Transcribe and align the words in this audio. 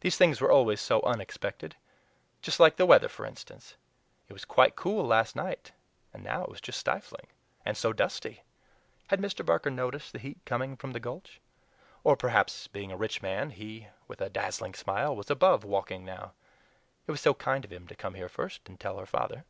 These 0.00 0.16
things 0.16 0.40
were 0.40 0.50
always 0.50 0.80
so 0.80 1.02
unexpected! 1.02 1.76
Just 2.40 2.58
like 2.58 2.76
the 2.76 2.86
weather, 2.86 3.10
for 3.10 3.26
instance. 3.26 3.76
It 4.26 4.32
was 4.32 4.46
quite 4.46 4.74
cool 4.74 5.04
last 5.06 5.36
night 5.36 5.72
and 6.14 6.24
now 6.24 6.44
it 6.44 6.48
was 6.48 6.62
just 6.62 6.80
stifling. 6.80 7.26
And 7.62 7.76
so 7.76 7.92
dusty! 7.92 8.42
Had 9.08 9.20
Mr. 9.20 9.44
Barker 9.44 9.68
noticed 9.70 10.14
the 10.14 10.18
heat 10.18 10.38
coming 10.46 10.78
from 10.78 10.92
the 10.92 10.98
Gulch? 10.98 11.42
Or 12.04 12.16
perhaps, 12.16 12.68
being 12.68 12.90
a 12.90 12.96
rich 12.96 13.20
man, 13.20 13.50
he 13.50 13.88
with 14.08 14.22
a 14.22 14.30
dazzling 14.30 14.72
smile 14.72 15.14
was 15.14 15.28
above 15.30 15.62
walking 15.62 16.06
now. 16.06 16.32
It 17.06 17.10
was 17.10 17.20
so 17.20 17.34
kind 17.34 17.66
of 17.66 17.70
him 17.70 17.86
to 17.88 17.94
come 17.94 18.14
here 18.14 18.30
first 18.30 18.66
and 18.66 18.80
tell 18.80 18.96
her 18.98 19.04
father. 19.04 19.44